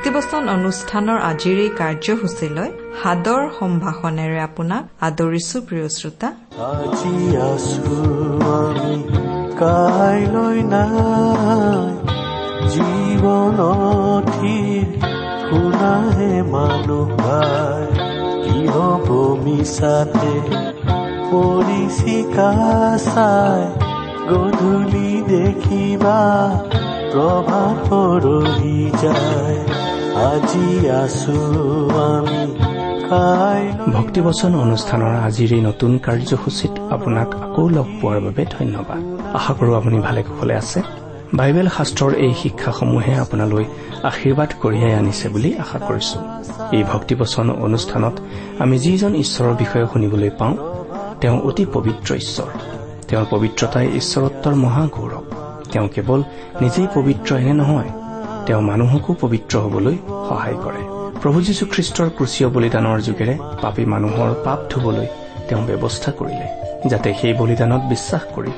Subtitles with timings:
[0.00, 2.68] ভক্তিবচন অনুষ্ঠানৰ আজিৰ এই কাৰ্যসূচীলৈ
[3.00, 6.28] সাদৰ সম্ভাষণেৰে আপোনাক আদৰিছো প্ৰিয় শ্ৰোতা।
[6.68, 7.16] আজি
[7.48, 7.96] আছো
[9.60, 11.90] কাইলৈ নাই।
[12.72, 14.86] জীৱনথিৰ
[15.44, 17.08] শুনাহে মানুহ
[18.44, 19.08] কি হ'ব
[19.44, 20.34] মিছাতে
[21.30, 22.50] পৰিচিকা
[23.08, 23.62] চাই।
[24.30, 26.20] গধূলি দেখিবা
[27.12, 29.58] প্ৰভাত পৰহি যায়।
[33.92, 39.00] ভক্তিবচন অনুষ্ঠানৰ আজিৰ এই নতুন কাৰ্যসূচীত আপোনাক আকৌ লগ পোৱাৰ বাবে ধন্যবাদ।
[39.34, 40.82] আশা কৰো আপুনি ভালে কুশলে আছে।
[41.34, 43.64] বাইবেল শাস্ত্ৰৰ এই শিক্ষাসমূহে আপোনালৈ
[44.02, 46.18] আশীৰ্বাদ কঢ়িয়াই আনিছে বুলি আশা কৰিছো।
[46.72, 48.14] এই ভক্তিবচন অনুষ্ঠানত
[48.58, 50.56] আমি যিজন ঈশ্বৰৰ বিষয়ে শুনিবলৈ পাওঁ
[51.20, 52.50] তেওঁ অতি পবিত্ৰ ঈশ্বৰ।
[53.08, 55.24] তেওঁৰ পবিত্ৰতাই ঈশ্বৰত্বৰ মহাগৌৰৱ।
[55.72, 56.20] তেওঁ কেৱল
[56.60, 57.99] নিজেই পবিত্ৰ এনে নহয়
[58.50, 59.96] তেওঁ মানুহকো পবিত্ৰ হবলৈ
[60.28, 60.82] সহায় কৰে।
[61.22, 65.08] প্ৰভু যীশুখ্ৰীষ্টৰ ক্ৰুচীয় বলিদানৰ যোগেৰে পাপী মানুহৰ পাপ ধুবলৈ
[65.48, 66.46] তেওঁ ব্যৱস্থা কৰিলে
[66.90, 68.52] যাতে সেই বলিদানত বিশ্বাস কৰি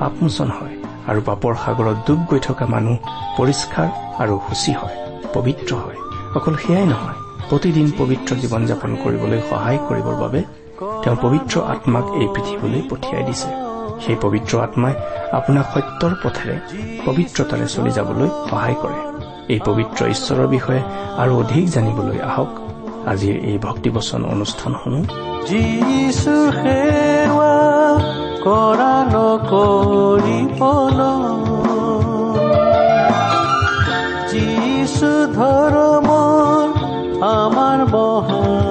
[0.00, 0.76] পাপমোচন হয়
[1.10, 2.96] আৰু পাপৰ সাগৰত ডুব গৈ থকা মানুহ
[3.38, 3.88] পৰিষ্কাৰ
[4.22, 4.96] আৰু সূচী হয়
[5.34, 5.98] পবিত্ৰ হয়।
[6.36, 7.16] অকল সেয়াই নহয়
[7.48, 10.40] প্ৰতিদিন পবিত্ৰ জীৱন যাপন কৰিবলৈ সহায় কৰিবৰ বাবে
[11.02, 13.71] তেওঁ পবিত্ৰ আত্মাক এই পৃথিৱীলৈ পঠিয়াই দিছে।
[14.06, 14.94] সেই পবিত্ৰ আত্মাই
[15.32, 16.56] আপোনাক সত্যৰ পথেৰে
[17.06, 18.98] পবিত্ৰতাৰে চলি যাবলৈ সহায় কৰে।
[19.48, 20.82] এই পবিত্ৰ ঈশ্বৰৰ বিষয়ে
[21.16, 22.50] আৰু অধিক জানিবলৈ আহক।
[23.06, 24.24] আজিৰ এই ভক্তিবচন
[28.44, 30.42] কৰা নকৰিবলৈ
[34.30, 36.66] যিছু ধৰ্মৰ
[37.24, 38.61] আমাৰ মহান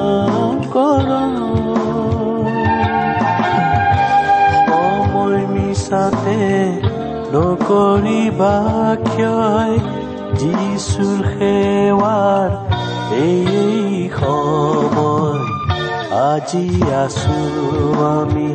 [7.34, 8.56] নকৰিবা
[9.04, 9.76] ক্ষয়
[10.40, 12.50] যিছুৰ সেৱাৰ
[13.18, 15.40] এই সময়।
[16.22, 17.38] আজি আছো
[18.08, 18.52] আমি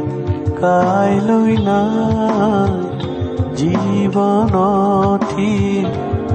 [0.61, 2.75] কাইলৈ নাই।
[3.57, 5.55] জীৱনথি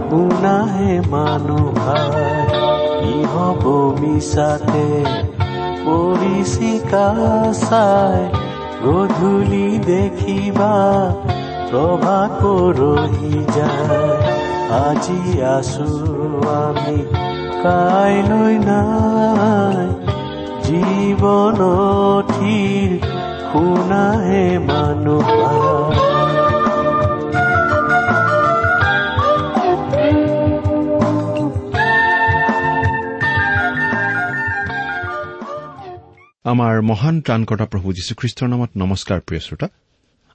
[0.10, 1.78] শুনাহে মানুহ
[3.00, 3.64] কি হ'ব
[4.00, 4.88] মিছাতে?
[5.86, 7.08] পৰিচিকা
[7.54, 8.22] চাই
[8.84, 10.74] গধূলি দেখিবা।
[11.72, 14.16] প্ৰভাত পৰহি যায়।
[14.86, 15.22] আজি
[15.56, 15.90] আছো
[16.60, 17.00] আমি
[17.64, 19.88] কাইলৈ নাই।
[20.66, 22.10] জীৱনথিৰ
[23.50, 25.28] শুনাহে মানুহ
[36.52, 39.68] আমাৰ মহান ত্ৰাণকৰ্তা প্ৰভু যীশুখ্ৰীষ্টৰ নামত নমস্কাৰ প্ৰিয় শ্ৰোতা।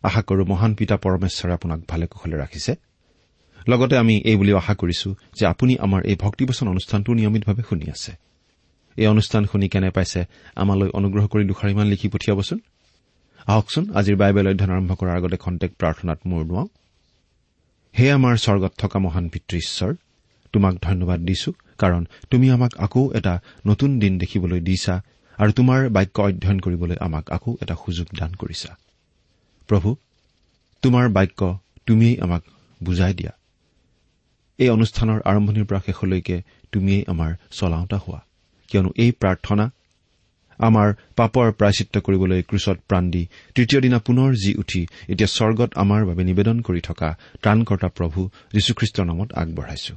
[0.09, 2.73] আশা কৰো মহান পিতা পৰমেশ্বৰে আপোনাক ভালে কুশলে ৰাখিছে।
[3.69, 5.09] লগতে আমি এই বুলিও আশা কৰিছো
[5.39, 8.13] যে আপুনি আমাৰ এই ভক্তিবচন অনুষ্ঠানটো নিয়মিতভাৱে শুনি আছে।
[8.97, 10.21] এই অনুষ্ঠান শুনি কেনে পাইছে
[10.63, 12.59] আমালৈ অনুগ্ৰহ কৰি দুষাৰিমান লিখি পঠিয়াবচোন।
[13.47, 16.69] আহকচোন আজিৰ বাইবেল অধ্যয়ন আৰম্ভ কৰাৰ আগতে খন্তেক প্ৰাৰ্থনাত মূৰ দুৱাওঁ।
[17.95, 19.93] হে আমাৰ স্বৰ্গত থকা মহান পিতৃ ঈশ্বৰ
[20.55, 23.35] তোমাক ধন্যবাদ দিছো কাৰণ তুমি আমাক আকৌ এটা
[23.67, 24.95] নতুন দিন দেখিবলৈ দিছা
[25.39, 28.71] আৰু তোমাৰ বাক্য অধ্যয়ন কৰিবলৈ আমাক আকৌ এটা সুযোগ দান কৰিছা।
[29.69, 29.97] প্ৰভু
[30.83, 32.43] তোমাৰ বাক্য তুমিয়েই আমাক
[32.85, 33.33] বুজাই দিয়া।
[34.59, 38.21] এই অনুষ্ঠানৰ আৰম্ভণিৰ পৰা শেষলৈকে তুমিয়েই আমাৰ চলাওঁতা হোৱা।
[38.69, 39.71] কিয়নো এই প্ৰাৰ্থনা
[40.59, 46.05] আমাৰ পাপৰ প্ৰায়চিত্ৰ কৰিবলৈ ক্ৰুচত প্ৰাণ দি তৃতীয় দিনা পুনৰ জি উঠি এতিয়া স্বৰ্গত আমাৰ
[46.05, 47.09] বাবে নিবেদন কৰি থকা
[47.43, 48.21] ত্ৰাণকৰ্তা প্ৰভু
[48.53, 49.95] যীশুখ্ৰীষ্টৰ নামত আগবঢ়াইছো।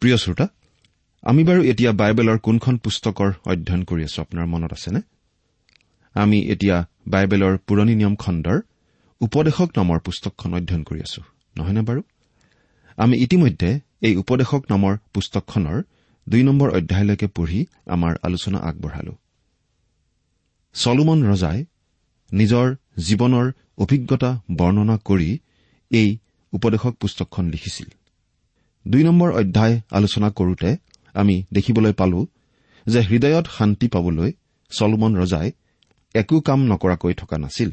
[0.00, 0.46] প্ৰিয় শ্ৰোতা
[1.24, 4.18] আমি বাৰু এতিয়া বাইবেলৰ কোনখন পুস্তকৰ অধ্যয়ন কৰি আছো?
[4.22, 5.00] আপোনাৰ মনত আছেনে?
[6.14, 6.76] আমি এতিয়া
[7.08, 8.58] বাইবেলৰ পুৰণি নিয়ম খণ্ডৰ
[9.20, 11.20] উপদেশক নামৰ পুস্তকখন অধ্যয়ন কৰি আছো
[11.56, 12.00] নহয়নে বাৰু?
[12.96, 13.70] আমি ইতিমধ্যে
[14.02, 15.82] এই উপদেশক নামৰ পুস্তকখনৰ
[16.28, 19.14] দুই নম্বৰ অধ্যায়লৈকে পঢ়ি আমাৰ আলোচনা আগবঢ়ালো।
[20.74, 21.58] চলোমন ৰজাই
[22.32, 22.66] নিজৰ
[22.98, 23.46] জীৱনৰ
[23.78, 25.30] অভিজ্ঞতা বৰ্ণনা কৰি
[25.90, 26.08] এই
[26.52, 27.88] উপদেশক পুস্তকখন লিখিছিল।
[28.88, 30.70] দুই নম্বৰ অধ্যায় আলোচনা কৰোতে
[31.14, 32.20] আমি দেখিবলৈ পালো
[32.86, 34.30] যে হৃদয়ত শান্তি পাবলৈ
[34.70, 35.48] চলোমন ৰজাই
[36.14, 37.70] একো কাম নকৰাকৈ থকা নাছিল।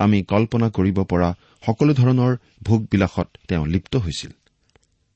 [0.00, 1.28] আমি কল্পনা কৰিব পৰা
[1.66, 2.32] সকলো ধৰণৰ
[2.62, 4.32] ভোগবিলাসত তেওঁ লিপ্ত হৈছিল।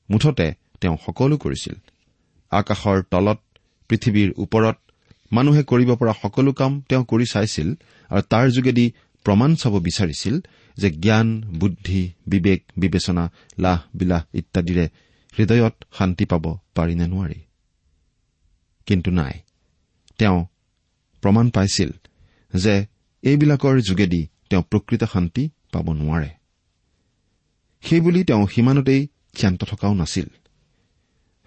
[0.09, 0.47] মুঠতে
[0.81, 1.75] তেওঁ সকলো কৰিছিল।
[2.51, 3.39] আকাশৰ তলত
[3.89, 4.77] পৃথিৱীৰ ওপৰত
[5.31, 7.67] মানুহে কৰিব পৰা সকলো কাম তেওঁ কৰি চাইছিল
[8.09, 8.85] আৰু তাৰ যোগেদি
[9.25, 10.35] প্ৰমাণ চাব বিচাৰিছিল
[10.77, 11.27] যে জ্ঞান
[11.59, 13.23] বুদ্ধি বিবেক বিবেচনা
[13.59, 14.85] লাহ বিলাহ ইত্যাদিৰে
[15.39, 17.39] হৃদয়ত শান্তি পাব পাৰি নে নোৱাৰি।
[18.85, 19.39] কিন্তু নাই
[20.17, 20.45] তেওঁ
[21.21, 21.91] প্ৰমাণ পাইছিল
[22.55, 22.85] যে
[23.23, 26.29] এইবিলাকৰ যোগেদি তেওঁ প্ৰকৃত শান্তি পাব নোৱাৰে।
[27.81, 30.27] সেইবুলি তেওঁ সিমানতেই ক্ষান্ত থকাও নাছিল।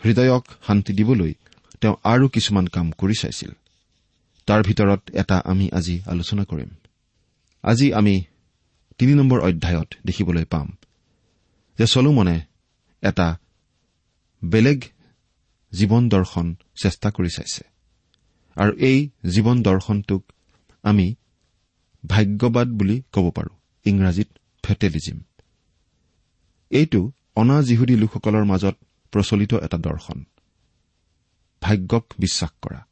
[0.05, 1.35] হৃদয়ক শান্তি দিবলৈ
[1.81, 3.51] তেওঁ আৰু কিছুমান কাম কৰি চাইছিল।
[4.47, 6.69] তাৰ ভিতৰত এটা আমি আজি আলোচনা কৰিম।
[7.63, 8.25] আজি আমি
[8.99, 10.77] তিনি নম্বৰ অধ্যায়ত দেখিবলৈ পাম
[11.79, 12.41] যে চলোমনে
[13.03, 13.39] এটা
[14.45, 14.83] বেলেগ
[15.73, 17.65] জীৱন দৰ্শন চেষ্টা কৰি চাইছে।
[18.57, 20.25] আৰু এই জীৱন দৰ্শনটোক
[20.83, 21.15] আমি
[22.07, 24.29] ভাগ্যবাদ বুলি ক'ব পাৰোঁ। ইংৰাজীত
[24.63, 25.21] ফেটেলিজিম।
[26.71, 28.77] এইটো অনা যিহুদী লোকসকলৰ মাজত
[29.11, 30.25] প্ৰচলিত এটা দৰ্শন।
[31.63, 32.87] ভাগ্যক বিশ্বাস কৰা।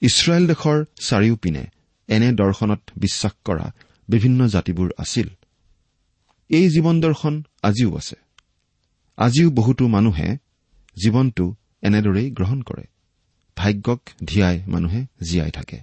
[0.00, 1.66] ইছৰাইল দেশৰ চাৰিওপিনে
[2.08, 3.72] এনে দৰ্শনত বিশ্বাস কৰা
[4.08, 5.28] বিভিন্ন জাতিবোৰ আছিল।
[6.48, 8.16] এই জীৱন দৰ্শন আজিও আছে।
[9.20, 10.36] আজিও বহুতো মানুহে
[11.04, 12.84] জীৱনটো এনেদৰেই গ্ৰহণ কৰে।
[13.56, 15.78] ভাগ্যক ধিয়াই মানুহে জীয়াই থাকে।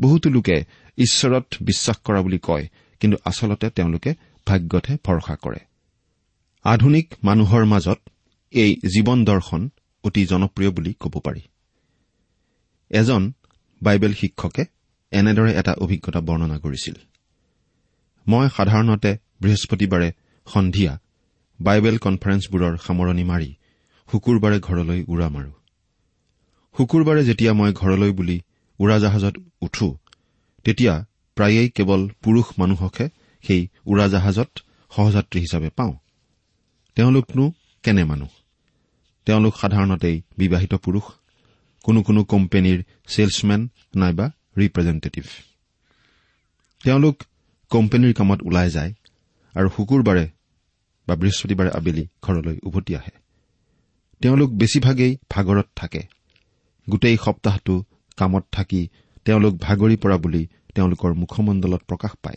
[0.00, 0.64] বহুতো লোকে
[0.98, 2.68] ঈশ্বৰত বিশ্বাস কৰা বুলি কয়
[3.00, 4.14] কিন্তু আচলতে তেওঁলোকে
[4.46, 5.58] ভাগ্যতহে ভৰসা কৰে।
[6.62, 8.00] আধুনিক মানুহৰ মাজত
[8.50, 9.70] এই জীৱন দৰ্শন
[10.04, 11.40] অতি জনপ্ৰিয় বুলি ক'ব পাৰি।
[12.90, 13.32] এজন
[13.82, 14.64] বাইবেল শিক্ষকে
[15.10, 16.94] এনেদৰে এটা অভিজ্ঞতা বৰ্ণনা কৰিছিল।
[18.26, 20.12] মই সাধাৰণতে বৃহস্পতিবাৰে
[20.46, 20.98] সন্ধিয়া
[21.60, 23.50] বাইবেল কনফাৰেন্সবোৰৰ সামৰণি মাৰি
[24.08, 25.52] শুকুৰবাৰে ঘৰলৈ উৰা মাৰো।
[26.74, 28.40] শুকুৰবাৰে যেতিয়া মই ঘৰলৈ বুলি
[28.78, 29.88] উৰাজাহাজত উঠো
[30.64, 30.94] তেতিয়া
[31.36, 33.06] প্ৰায়েই কেৱল পুৰুষ মানুহকহে
[33.44, 34.50] সেই উৰাজাহাজত
[34.92, 35.94] সহযাত্ৰী হিচাপে পাওঁ।
[36.94, 37.52] তেওঁলোকনো
[37.82, 38.28] কেনে মানুহ?
[39.26, 41.04] তেওঁলোক সাধাৰণতেই বিবাহিত পুৰুষ
[41.84, 43.60] কোনো কোনো কোম্পেনীৰ ছেলছমেন
[43.96, 45.24] নাইবা ৰিপ্ৰেজেণ্টেটিভ।
[46.84, 47.16] তেওঁলোক
[47.70, 48.92] কোম্পেনীৰ কামত ওলাই যায়
[49.54, 50.24] আৰু শুকুৰবাৰে
[51.08, 53.10] বা বৃহস্পতিবাৰে আবেলি ঘৰলৈ উভতি আহে।
[54.20, 56.02] তেওঁলোক বেছিভাগেই ভাগৰত থাকে।
[56.90, 57.84] গোটেই সপ্তাহটো
[58.16, 58.88] কামত থাকি
[59.24, 62.36] তেওঁলোক ভাগৰি পৰা বুলি তেওঁলোকৰ মুখমণ্ডলত প্ৰকাশ পায়।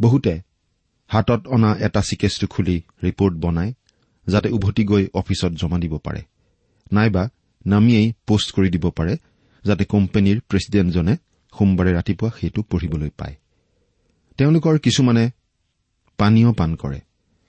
[0.00, 0.40] বহুতে
[1.08, 3.72] হাতত অনা এটা চিকেচটো খুলি ৰিপৰ্ট বনায়
[4.26, 6.22] যাতে উভতি গৈ অফিচত জমা দিব পাৰে।
[6.92, 7.28] নাইবা
[7.66, 9.16] নামিয়েই পোষ্ট কৰি দিব পাৰে
[9.64, 11.16] যাতে কোম্পানীৰ প্ৰেছিডেণ্টজনে
[11.58, 13.34] সোমবাৰে ৰাতিপুৱা সেইটো পঢ়িবলৈ পায়।
[14.36, 15.30] তেওঁলোকৰ কিছুমানে
[16.16, 17.00] পানীয় পান কৰে।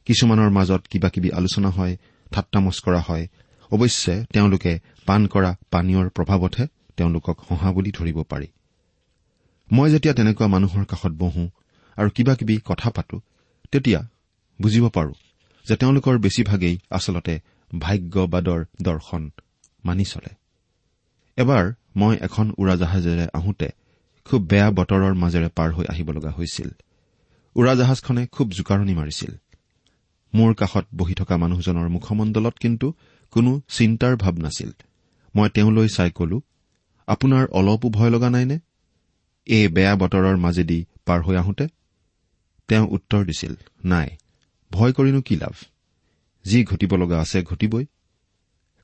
[0.09, 1.93] কিছুমানৰ মাজত কিবা কিবি আলোচনা হয়
[2.31, 3.25] ঠাট্টামচ কৰা হয়।
[3.71, 6.65] অৱশ্যে তেওঁলোকে পান কৰা পানীয়ৰ প্ৰভাৱতহে
[6.97, 8.47] তেওঁলোকক হহা বুলি ধৰিব পাৰি।
[9.71, 11.43] মই যেতিয়া তেনেকুৱা মানুহৰ কাষত বহো
[11.97, 13.17] আৰু কিবা কিবি কথা পাতো
[13.71, 13.99] তেতিয়া
[14.61, 15.13] বুজিব পাৰো
[15.65, 17.33] যে তেওঁলোকৰ বেছিভাগেই আচলতে
[17.79, 19.23] ভাগ্যবাদৰ দৰ্শন
[19.85, 20.31] মানি চলে।
[21.37, 21.63] এবাৰ
[21.95, 23.69] মই এখন উৰাজাহাজেৰে আহোঁতে
[24.25, 26.69] খুব বেয়া বতৰৰ মাজেৰে পাৰ হৈ আহিব লগা হৈছিল।
[27.55, 29.31] উৰাজাহাজখনে খুব জোকাৰণি মাৰিছিল।
[30.33, 32.87] মোৰ কাষত বহি থকা মানুহজনৰ মুখমণ্ডলত কিন্তু
[33.33, 34.71] কোনো চিন্তাৰ ভাৱ নাছিল।
[35.35, 36.41] মই তেওঁলৈ চাই কলো
[37.07, 38.57] আপোনাৰ অলপো ভয় লগা নাইনে?
[39.47, 41.67] এই বেয়া বতৰৰ মাজেদি পাৰ হৈ আহোঁতে?
[42.67, 43.53] তেওঁ উত্তৰ দিছিল
[43.85, 44.09] নাই
[44.71, 45.55] ভয় কৰিনো কি লাভ?
[46.45, 47.85] যি ঘটিব লগা আছে ঘটিবই।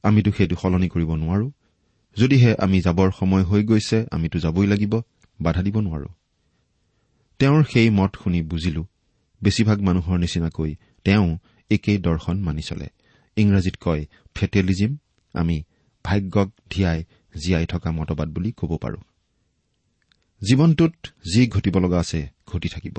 [0.03, 1.47] আমিতো সেইটো সলনি কৰিব নোৱাৰো।
[2.17, 4.93] যদিহে আমি যাবৰ সময় হৈ গৈছে আমিতো যাবই লাগিব
[5.41, 6.09] বাধা দিব নোৱাৰো।
[7.39, 8.83] তেওঁৰ সেই মত শুনি বুজিলো
[9.41, 11.37] বেছিভাগ মানুহৰ নিচিনাকৈ তেওঁ
[11.71, 12.87] একেই দৰ্শন মানি চলে।
[13.37, 14.97] ইংৰাজীত কয় ফেটেলিজিম
[15.33, 15.63] আমি
[16.05, 17.03] ভাগ্যক ধিয়াই
[17.43, 18.97] জীয়াই থকা মতবাদ বুলি ক'ব পাৰো।
[20.41, 20.93] জীৱনটোত
[21.33, 22.97] যি ঘটিব লগা আছে ঘটি থাকিব।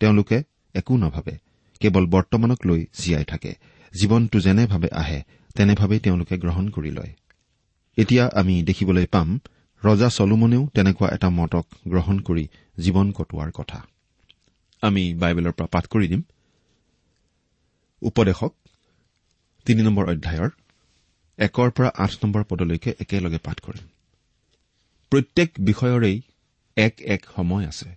[0.00, 0.42] তেওঁলোকে
[0.74, 1.34] একো নাভাবে
[1.80, 3.52] কেৱল বৰ্তমানক লৈ জীয়াই থাকে।
[4.00, 5.22] জীৱনটো যেনেভাৱে আহে
[5.54, 7.12] তেনেভাৱেই তেওঁলোকে গ্ৰহণ কৰি লয়।
[7.96, 9.38] এতিয়া আমি দেখিবলৈ পাম
[9.84, 12.44] ৰজা চলোমনেও তেনেকুৱা এটা মতক গ্ৰহণ কৰি
[12.78, 13.78] জীৱন কটোৱাৰ কথা।
[14.82, 16.22] আমি বাইবেলৰ পৰা পাঠ কৰি দিম।
[18.02, 18.52] উপদেশক
[19.66, 20.50] তিনি নম্বৰ অধ্যায়ৰ
[21.38, 23.86] একৰ পৰা আঠ নম্বৰ পদলৈকে একেলগে পাঠ কৰিম
[25.12, 26.16] প্ৰত্যেক বিষয়ৰেই
[26.76, 27.88] এক এক সময় আছে।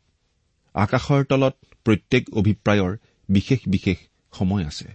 [0.76, 1.56] আকাশৰ তলত
[1.86, 2.92] প্ৰত্যেক অভিপ্ৰায়ৰ
[3.30, 3.98] বিশেষ বিশেষ
[4.34, 4.88] সময় আছে।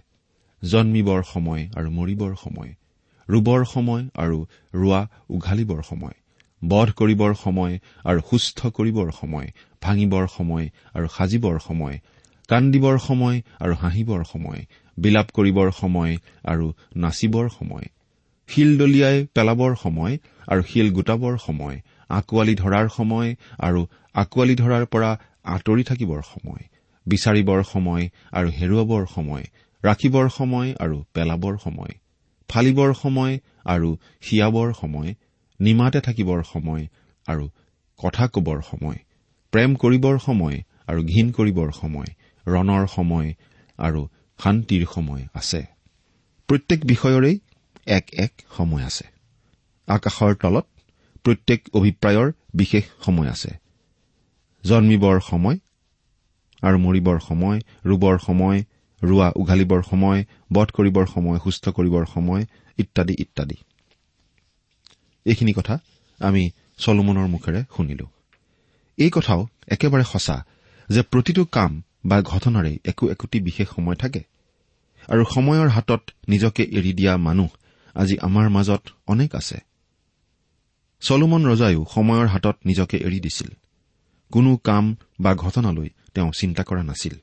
[0.63, 2.71] জন্মিবৰ সময় আৰু মৰিবৰ সময়
[3.27, 4.37] ৰুবৰ সময় আৰু
[4.73, 6.17] ৰোৱা উঘালিবৰ সময়
[6.61, 7.73] বধ কৰিবৰ সময়
[8.03, 9.47] আৰু সুস্থ কৰিবৰ সময়
[9.81, 11.95] ভাঙিবৰ সময় আৰু সাজিবৰ সময়
[12.49, 14.61] কান্দিবৰ সময় আৰু হাঁহিবৰ সময়
[14.97, 16.13] বিলাপ কৰিবৰ সময়
[16.43, 17.87] আৰু নাচিবৰ সময়
[18.49, 20.13] শিল দলিয়াই পেলাবৰ সময়
[20.47, 21.77] আৰু শিল গোটাবৰ সময়
[22.09, 23.81] আঁকোৱালি ধৰাৰ সময় আৰু
[24.15, 25.09] আঁকোৱালি ধৰাৰ পৰা
[25.45, 26.63] আঁতৰি থাকিবৰ সময়
[27.05, 29.45] বিচাৰিবৰ সময় আৰু হেৰুৱাবৰ সময়
[29.83, 31.93] ৰাখিবৰ সময় আৰু পেলাবৰ সময়
[32.49, 33.33] ফালিবৰ সময়
[33.65, 33.89] আৰু
[34.21, 35.09] শিয়াবৰ সময়
[35.59, 36.83] নিমাতে থাকিবৰ সময়
[37.27, 37.45] আৰু
[37.99, 38.99] কথা কবৰ সময়
[39.53, 42.09] প্ৰেম কৰিবৰ সময় আৰু ঘীন কৰিবৰ সময়
[42.45, 43.27] ৰণৰ সময়
[43.79, 44.01] আৰু
[44.43, 45.61] শান্তিৰ সময় আছে।
[46.49, 47.39] প্ৰত্যেক বিষয়ৰেই
[47.87, 49.05] এক এক সময় আছে।
[49.87, 50.65] আকাশৰ তলত
[51.23, 53.51] প্ৰত্যেক অভিপ্ৰায়ৰ বিশেষ সময় আছে।
[54.63, 55.57] জন্মিবৰ সময়
[56.61, 58.63] আৰু মৰিবৰ সময় ৰুবৰ সময়
[59.01, 62.45] ৰোৱা উঘালিবৰ সময় বধ কৰিবৰ সময় সুস্থ কৰিবৰ সময়
[62.77, 63.57] ইত্যাদি ইত্যাদি।
[65.25, 65.79] এইখিনি কথা
[66.19, 68.07] আমি চলোমনৰ মুখেৰে শুনিলো।
[68.97, 70.45] এই কথাও একেবাৰে সঁচা
[70.89, 74.23] যে প্ৰতিটো কাম বা ঘটনাৰে একো একোটি বিশেষ সময় থাকে।
[75.07, 77.47] আৰু সময়ৰ হাতত নিজকে এৰি দিয়া মানুহ
[77.93, 79.57] আজি আমাৰ মাজত অনেক আছে।
[80.99, 83.49] চলোমন ৰজায়ো সময়ৰ হাতত নিজকে এৰি দিছিল।
[84.31, 87.13] কোনো কাম বা ঘটনালৈ তেওঁ চিন্তা কৰা নাছিল।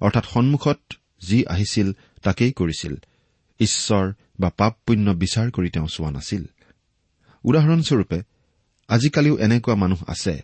[0.00, 0.80] অৰ্থাৎ সন্মুখত
[1.22, 2.96] যি আহিছিল তাকেই কৰিছিল।
[3.60, 6.44] ঈশ্বৰ বা পাপ পুণ্য বিচাৰ কৰি তেওঁ চোৱা নাছিল।
[7.44, 8.22] উদাহৰণস্বৰূপে
[8.88, 10.40] আজিকালিও এনেকুৱা মানুহ আছে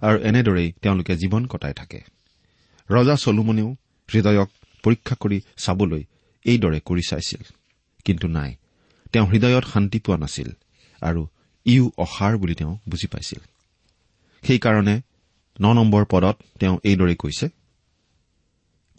[0.00, 2.00] আৰু এনেদৰেই তেওঁলোকে জীৱন কটাই থাকে।
[2.90, 3.76] ৰজা চলোমনেও
[4.08, 4.48] হৃদয়ক
[4.84, 6.02] পৰীক্ষা কৰি চাবলৈ
[6.44, 7.42] এইদৰে কৰি চাইছিল।
[8.04, 8.50] কিন্তু নাই
[9.12, 10.48] তেওঁ হৃদয়ত শান্তি পোৱা নাছিল
[11.02, 11.22] আৰু
[11.66, 13.40] ইও অসাৰ বুলি তেওঁ বুজি পাইছিল।
[14.42, 14.96] সেইকাৰণে
[15.60, 17.46] ন নম্বৰ পদত তেওঁ এইদৰে কৈছে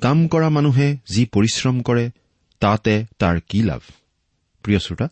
[0.02, 2.06] কাম কৰা মানুহে যি পৰিশ্ৰম কৰে
[2.60, 3.82] তাতে তাৰ কি লাভ?
[4.64, 5.08] প্ৰিয় শ্ৰোতা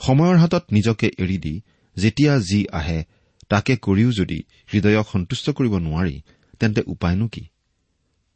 [0.00, 1.54] সময়ৰ হাতত নিজকে এৰি দি
[1.96, 3.04] যেতিয়া যি আহে
[3.48, 4.38] তাকে কৰিও যদি
[4.72, 6.16] হৃদয়ক সন্তুষ্ট কৰিব নোৱাৰি
[6.58, 7.42] তেন্তে উপায়নো কি?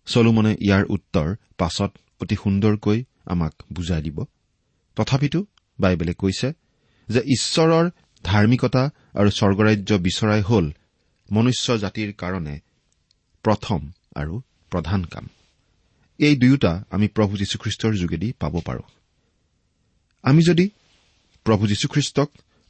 [0.07, 1.91] চলোমনে ইয়াৰ উত্তৰ পাছত
[2.23, 4.25] অতি সুন্দৰকৈ আমাক বুজাই দিব।
[4.97, 5.45] তথাপিতো
[5.81, 6.53] বাইবেলে কৈছে
[7.09, 7.91] যে ঈশ্বৰৰ
[8.25, 10.73] ধাৰ্মিকতা আৰু স্বৰ্গৰাজ্য বিচৰাই হল
[11.33, 12.61] মনুষ্য জাতিৰ কাৰণে
[13.43, 13.81] প্ৰথম
[14.17, 15.29] আৰু প্ৰধান কাম।
[16.19, 18.83] এই দুয়োটা আমি প্ৰভু যীশুখ্ৰীষ্টৰ যোগেদি পাব পাৰো।
[20.23, 20.71] আমি যদি
[21.45, 22.29] প্ৰভু যীশুখ্ৰীষ্টক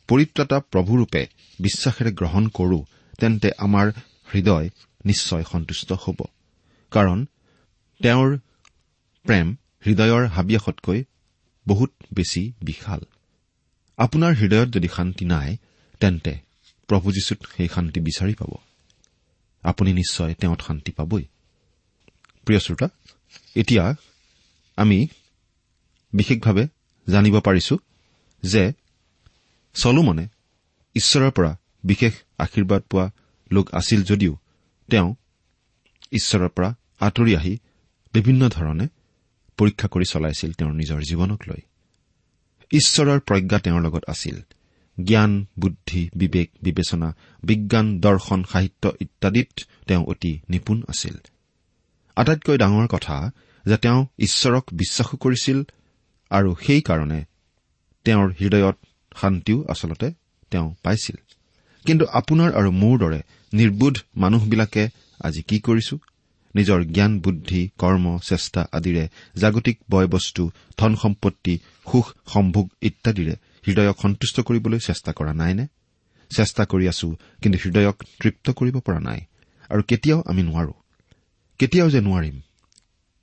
[0.09, 1.23] পৰিত্ৰাতা প্ৰভুৰূপে
[1.61, 2.79] বিশ্বাসেৰে গ্ৰহণ কৰো
[3.19, 3.93] তেন্তে আমাৰ
[4.35, 4.69] হৃদয়
[5.05, 6.19] নিশ্চয় সন্তুষ্ট হ'ব।
[6.97, 7.27] কাৰণ
[8.03, 8.29] তেওঁৰ
[9.27, 9.47] প্ৰেম
[9.87, 11.05] হৃদয়ৰ হাবিয়াসতকৈ
[11.67, 13.01] বহুত বেছি বিশাল।
[13.99, 15.57] আপোনাৰ হৃদয়ত যদি শান্তি নাই
[16.01, 16.33] তেন্তে
[16.89, 18.53] প্ৰভু যীশুত সেই শান্তি বিচাৰি পাব।
[19.63, 21.25] আপুনি নিশ্চয় তেওঁত শান্তি পাবই।
[22.45, 22.89] প্ৰিয় শ্ৰোতা
[23.57, 23.85] এতিয়া
[24.77, 24.99] আমি
[26.13, 26.65] বিশেষভাৱে
[27.07, 27.75] জানিব পাৰিছো
[28.43, 28.73] যে
[29.75, 30.27] চলোমনে
[30.95, 31.53] ঈশ্বৰৰ পৰা
[31.85, 33.07] বিশেষ আশীৰ্বাদ পোৱা
[33.53, 34.33] লোক আছিল যদিও
[34.91, 35.15] তেওঁ
[36.13, 37.59] ঈশ্বৰৰ পৰা আঁতৰি আহি
[38.13, 38.89] বিভিন্ন ধৰণে
[39.57, 41.61] পৰীক্ষা কৰি চলাইছিল তেওঁৰ নিজৰ জীৱনক লৈ।
[42.71, 44.41] ঈশ্বৰৰ প্ৰজ্ঞা তেওঁৰ লগত আছিল।
[45.05, 51.17] জ্ঞান বুদ্ধি বিবেক বিবেচনা বিজ্ঞান দৰ্শন সাহিত্য ইত্যাদিত তেওঁ অতি নিপুণ আছিল।
[52.17, 53.31] আটাইতকৈ ডাঙৰ কথা
[53.67, 55.63] যে তেওঁ ঈশ্বৰক বিশ্বাসো কৰিছিল
[56.31, 57.25] আৰু সেইকাৰণে
[58.05, 58.77] তেওঁৰ হৃদয়ত
[59.17, 60.13] শান্তিও আচলতে
[60.51, 61.17] তেওঁ পাইছিল।
[61.87, 63.23] কিন্তু আপোনাৰ আৰু মোৰ দৰে
[63.53, 64.89] নিৰ্বোধ মানুহবিলাকে
[65.21, 65.99] আজি কি কৰিছো?
[66.57, 69.05] নিজৰ জ্ঞান বুদ্ধি কৰ্ম চেষ্টা আদিৰে
[69.37, 70.43] জাগতিক বয় বস্তু
[70.79, 71.55] ধন সম্পত্তি
[71.93, 73.35] সুখ সম্ভোগ ইত্যাদিৰে
[73.67, 75.67] হৃদয়ক সন্তুষ্ট কৰিবলৈ চেষ্টা কৰা নাইনে?
[76.31, 77.09] চেষ্টা কৰি আছো
[77.43, 79.21] কিন্তু হৃদয়ক তৃপ্ত কৰিব পৰা নাই
[79.71, 80.75] আৰু কেতিয়াও আমি নোৱাৰো।
[81.59, 82.37] কেতিয়াও যে নোৱাৰিম।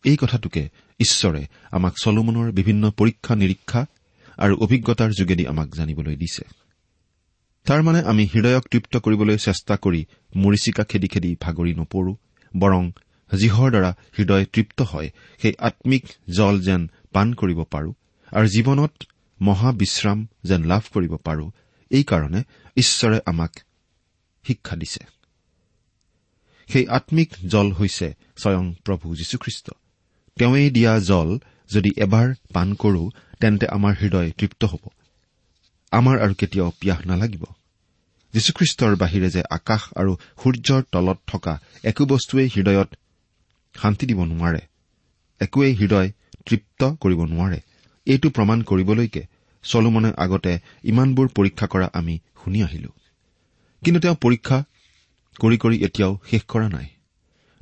[0.05, 0.63] এই কথাটোকে
[0.99, 3.85] ঈশ্বৰে আমাক চলোমনৰ বিভিন্ন পৰীক্ষা নিৰীক্ষা
[4.37, 6.43] আৰু অভিজ্ঞতাৰ যোগেদি আমাক জানিবলৈ দিছে।
[7.65, 12.13] তাৰমানে আমি হৃদয়ক তৃপ্ত কৰিবলৈ চেষ্টা কৰি মৰিচিকা খেদি খেদি ভাগৰি নপৰো
[12.53, 12.91] বৰং
[13.37, 15.09] যিহৰ দ্বাৰা হৃদয় তৃপ্ত হয়
[15.41, 16.05] সেই আম্মিক
[16.37, 17.93] জল যেন পাণ কৰিব পাৰো
[18.31, 18.91] আৰু জীৱনত
[19.41, 21.51] মহাবিশ্ৰাম যেন লাভ কৰিব পাৰো
[21.89, 22.43] এইকাৰণে
[22.77, 23.51] ঈশ্বৰে আমাক
[24.47, 25.05] শিক্ষা দিছে।
[26.67, 29.71] সেই আম্মিক জল হৈছে স্বয়ং প্ৰভু যীশুখ্ৰীষ্ট।
[30.35, 31.39] তেওঁৱেই দিয়া জল
[31.73, 33.09] যদি এবাৰ পাণ কৰো
[33.39, 34.87] তেন্তে আমাৰ হৃদয় তৃপ্ত হ'ব।
[35.91, 37.43] আমাৰ আৰু কেতিয়াও পিয়াহ নালাগিব।
[38.33, 42.95] যীশুখ্ৰীষ্টৰ বাহিৰে যে আকাশ আৰু সূৰ্যৰ তলত থকা একো বস্তুৱেই হৃদয়ত
[43.82, 44.62] শান্তি দিব নোৱাৰে।
[45.39, 46.12] একোৱেই হৃদয়
[46.46, 47.60] তৃপ্ত কৰিব নোৱাৰে।
[48.06, 49.25] এইটো প্ৰমাণ কৰিবলৈকে
[49.63, 52.89] চলোমনে আগতে ইমানবোৰ পৰীক্ষা কৰা আমি শুনি আহিলো।
[53.84, 54.63] কিন্তু তেওঁ পৰীক্ষা
[55.39, 56.88] কৰি কৰি এতিয়াও শেষ কৰা নাই।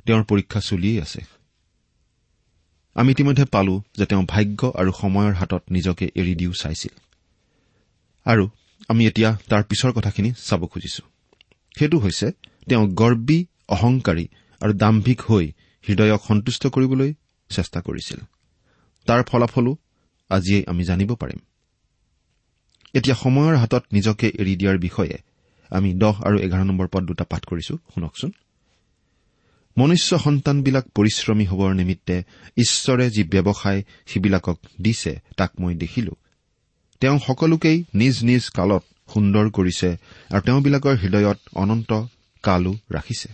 [0.06, 1.20] তেওঁৰ পৰীক্ষা চলিয়েই আছে।
[2.94, 6.94] আমি ইতিমধ্যে পালো যে তেওঁ ভাগ্য আৰু সময়ৰ হাতত নিজকে এৰি দিও চাইছিল।
[8.24, 8.48] আৰু
[8.88, 11.02] আমি এতিয়া তাৰ পিছৰ কথাখিনি চাব খুজিছো।
[11.78, 12.32] সেইটো হৈছে
[12.68, 14.28] তেওঁ গৰ্বী অহংকাৰী
[14.60, 15.52] আৰু দাম্ভিক হৈ
[15.88, 17.14] হৃদয়ক সন্তুষ্ট কৰিবলৈ
[17.48, 18.18] চেষ্টা কৰিছিল।
[19.06, 19.76] তাৰ ফলাফলো
[20.28, 21.38] আজিয়েই আমি জানিব পাৰিম।
[22.94, 25.18] এতিয়া সময়ৰ হাতত নিজকে এৰি দিয়াৰ বিষয়ে
[25.70, 28.30] আমি দহ আৰু এঘাৰ নম্বৰ পদ দুটা পাঠ কৰিছো। শুনকচোন।
[29.78, 32.22] মনুষ্য সন্তানবিলাক পৰিশ্ৰমী হবৰ নিমিত্তে
[32.56, 36.12] ঈশ্বৰে যি ব্যৱসায় সিবিলাকক দিছে তাক মই দেখিলো।
[37.00, 38.84] তেওঁ সকলোকেই নিজ নিজ কালত
[39.14, 39.96] সুন্দৰ কৰিছে
[40.30, 42.04] আৰু তেওঁবিলাকৰ হৃদয়ত অনন্ত
[42.42, 43.28] কালো ৰাখিছে।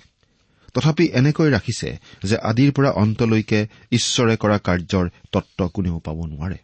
[0.75, 1.89] তথাপি এনেকৈ ৰাখিছে
[2.23, 3.61] যে আদিৰ পৰা অন্তলৈকে
[3.93, 6.59] ঈশ্বৰে কৰা কাৰ্যৰ তত্ব কোনেও পাব নোৱাৰে।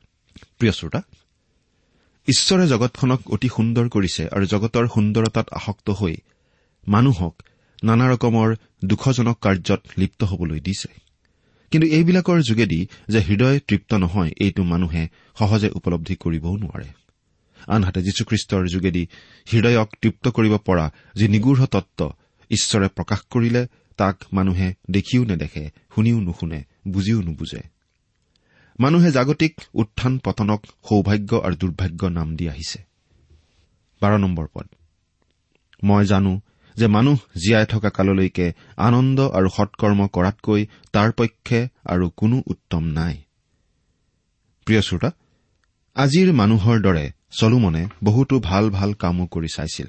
[0.58, 1.00] প্ৰিয় শ্ৰোতা
[2.28, 6.14] ঈশ্বৰে জগতখনক অতি সুন্দৰ কৰিছে আৰু জগতৰ সুন্দৰতাত আসক্ত হৈ
[6.88, 7.34] মানুহক
[7.84, 10.88] নানা ৰকমৰ দুখজনক কাৰ্যত লিপ্ত হবলৈ দিছে।
[11.70, 15.08] কিন্তু এইবিলাকৰ যোগেদি যে হৃদয় তৃপ্ত নহয় এইটো মানুহে
[15.38, 16.88] সহজে উপলব্ধি কৰিবও নোৱাৰে।
[17.66, 19.06] আনহাতে যীশুখ্ৰীষ্টৰ যোগেদি
[19.52, 22.12] হৃদয়ক তৃপ্ত কৰিব পৰা যি নিগৃঢ় তত্ব
[22.50, 27.62] ঈশ্বৰে প্ৰকাশ কৰিলে তাক মানুহে দেখিও নেদেখে শুনিও নুশুনে বুজিও নুবুজে।
[28.80, 32.78] মানুহে জাগতিক উত্থান পতনক সৌভাগ্য আৰু দুৰ্ভাগ্য নাম দি আহিছে।
[35.84, 36.40] মই জানো
[36.76, 43.16] যে মানুহ জীয়াই থকা কাললৈকে আনন্দ আৰু সৎকৰ্ম কৰাতকৈ তাৰ পক্ষে আৰু কোনো উত্তম নাই।
[45.96, 49.86] আজিৰ মানুহৰ দৰে চলোমনে বহুতো ভাল ভাল কামো কৰি চাইছিল।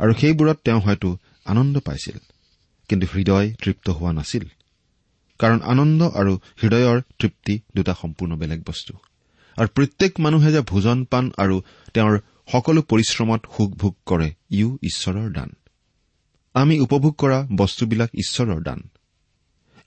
[0.00, 2.18] আৰু সেইবোৰত তেওঁ হয়তো আনন্দ পাইছিল।
[2.88, 4.44] কিন্তু হৃদয় তৃপ্ত হোৱা নাছিল।
[5.38, 8.94] কাৰণ আনন্দ আৰু হৃদয়ৰ তৃপ্তি দুটা সম্পূৰ্ণ বেলেগ বস্তু।
[9.56, 11.60] আৰু প্ৰত্যেক মানুহে যে ভোজন পান আৰু
[11.94, 12.18] তেওঁৰ
[12.52, 15.50] সকলো পৰিশ্ৰমত সুখ ভোগ কৰে ইও ঈশ্বৰৰ দান।
[16.54, 18.82] আমি উপভোগ কৰা বস্তুবিলাক ঈশ্বৰৰ দান।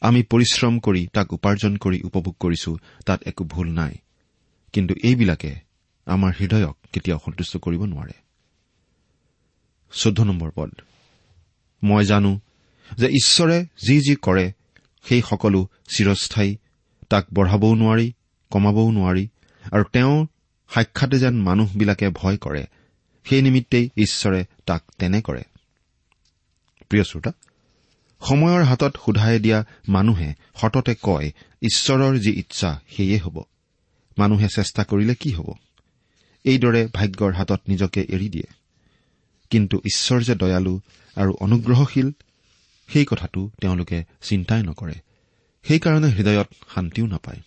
[0.01, 3.98] আমি পৰিশ্ৰম কৰি তাক উপাৰ্জন কৰি উপভোগ কৰিছো তাত একো ভুল নাই।
[4.74, 5.55] কিন্তু এইবিলাকে
[6.05, 8.13] আমাৰ হৃদয়ক কেতিয়াও সন্তুষ্ট কৰিব নোৱাৰে।
[11.84, 12.39] মই জানো
[12.98, 14.51] যে ঈশ্বৰে যি যি কৰে
[15.03, 16.57] সেই সকলো চিৰস্থায়ী
[17.10, 18.13] তাক বঢ়াবও নোৱাৰি
[18.50, 19.27] কমাবও নোৱাৰি
[19.71, 20.27] আৰু তেওঁ
[20.69, 22.67] সাক্ষাতে যেন মানুহবিলাকে ভয় কৰে
[23.24, 25.43] সেই নিমিত্তেই ঈশ্বৰে তাক তেনে কৰে।
[26.89, 27.31] প্ৰিয় শ্ৰোতা
[28.21, 31.31] সময়ৰ হাতত সোধাই দিয়া মানুহে সততে কয়
[31.62, 33.43] ঈশ্বৰৰ যি ইচ্ছা সেয়ে হ'ব।
[34.17, 35.53] মানুহে চেষ্টা কৰিলে কি হ'ব?
[36.44, 38.44] এইদৰে ভাগ্যৰ হাতত নিজকে এৰি দিয়ে।
[39.50, 40.79] কিন্তু ঈশ্বৰ যে দয়ালু
[41.16, 42.11] আৰু অনুগ্ৰহশীল
[42.87, 44.94] সেই কথাটো তেওঁলোকে চিন্তাই নকৰে।
[45.63, 47.41] সেইকাৰণে হৃদয়ত শান্তিও নাপায়।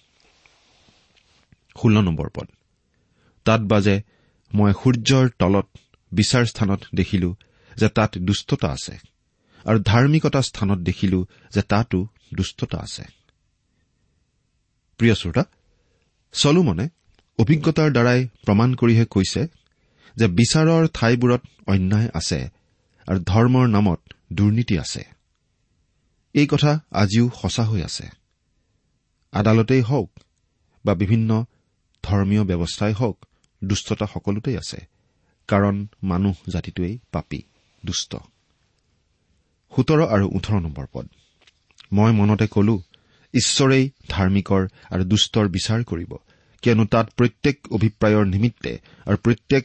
[1.83, 2.49] ষোল্ল নম্বৰ পদ।
[3.44, 4.03] তাত বাজে
[4.55, 5.66] মই সূৰ্যৰ তলত
[6.12, 7.35] বিচাৰ স্থানত দেখিলো
[7.77, 8.99] যে তাত দুষ্টতা আছে
[9.64, 13.05] আৰু ধাৰ্মিকতা স্থানত দেখিলো যে তাতো দুষ্টতা আছে।
[14.99, 15.44] প্ৰিয় শ্ৰোতা
[16.33, 16.88] চলোমনে
[17.38, 19.49] অভিজ্ঞতাৰ দ্বাৰাই প্ৰমাণ কৰিহে কৈছে
[20.16, 22.49] যে বিচাৰৰ ঠাইবোৰত অন্যায় আছে
[23.09, 24.01] আৰু ধৰ্মৰ নামত
[24.33, 25.13] দুৰ্নীতি আছে।
[26.35, 28.09] এই কথা আজিও সঁচা হৈ আছে।
[29.33, 30.11] আদালতেই হওক
[30.85, 31.44] বা বিভিন্ন
[32.03, 33.27] ধৰ্মীয় ব্যৱস্থাই হওক
[33.64, 34.87] দুষ্টতা সকলোতেই আছে।
[35.49, 37.42] কাৰণ মানুহ জাতিটোৱেই পাপী
[37.87, 38.16] দুষ্ট।
[39.77, 41.09] সোতৰ আৰু ওঠৰ নম্বৰ পদ।
[41.92, 42.83] মই মনতে কলো
[43.35, 46.12] ঈশ্বৰেই ধাৰ্মিকৰ আৰু দুষ্টৰ বিচাৰ কৰিব
[46.62, 49.64] কিয়নো তাত প্ৰত্যেক অভিপ্ৰায়ৰ নিমিত্তে আৰু প্ৰত্যেক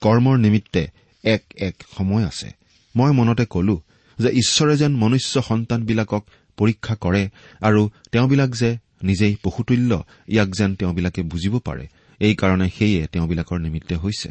[0.00, 0.88] কৰ্মৰ নিমিত্তে
[1.24, 2.50] এক এক সময় আছে।
[2.96, 3.82] মই মনতে কলো
[4.20, 6.24] যে ঈশ্বৰে যেন মনুষ্য সন্তানবিলাকক
[6.56, 7.30] পৰীক্ষা কৰে
[7.60, 11.88] আৰু তেওঁবিলাক যে নিজেই পশুতুল্য ইয়াক যেন তেওঁবিলাকে বুজিব পাৰে।
[12.20, 14.28] এইকাৰণে সেয়ে তেওঁবিলাকৰ নিমিত্তে হৈছে।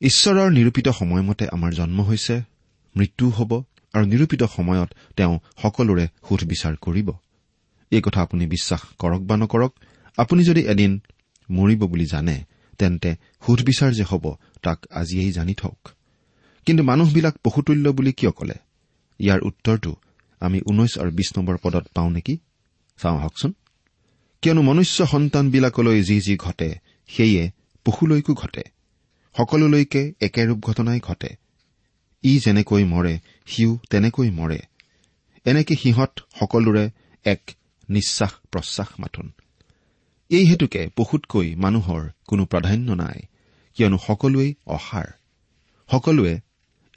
[0.00, 2.40] ঈশ্বৰৰ নিৰূপিত সময়মতে আমাৰ জন্ম হৈছে
[2.96, 3.62] মৃত্যুও হ'ব
[3.92, 7.10] আৰু নিৰূপিত সময়ত তেওঁ সকলোৰে সোধ বিচাৰ কৰিব।
[7.90, 9.72] এই কথা আপুনি বিশ্বাস কৰক বা নকৰক
[10.16, 11.00] আপুনি যদি এদিন
[11.50, 12.44] মৰিব বুলি জানে
[12.78, 15.88] তেন্তে সুধবিচাৰ যে হ'ব তাক আজিয়েই জানি থওক।
[16.66, 18.54] কিন্তু মানুহবিলাক পশুতুল্য বুলি কিয় কলে?
[19.18, 19.96] ইয়াৰ উত্তৰটো
[20.40, 22.38] আমি ঊনৈশ আৰু বিশ নম্বৰ পদত পাওঁ নেকি?
[23.02, 23.52] চাওঁ আহকচোন।
[24.42, 26.74] কিয়নো মনুষ্য সন্তানবিলাকলৈ যি যি ঘটে
[27.08, 27.50] সেয়ে
[27.84, 28.62] পশুলৈকো ঘটে।
[29.36, 31.28] সকলোলৈকে একেৰূপ ঘটনাই ঘটে।
[32.22, 34.58] ই যেনেকৈ মৰে সিও তেনেকৈ মৰে।
[35.44, 36.90] এনেকে সিহঁত সকলোৰে
[37.24, 37.50] এক
[37.88, 39.32] নিশ্বাস প্ৰশ্বাস মাথোন।
[40.28, 43.18] এই হেতুকে পশুতকৈ মানুহৰ কোনো প্ৰাধান্য নাই
[43.74, 45.06] কিয়নো সকলোৱেই অসাৰ।
[45.90, 46.40] সকলোৱে